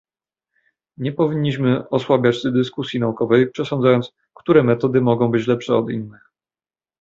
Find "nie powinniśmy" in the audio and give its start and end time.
0.97-1.89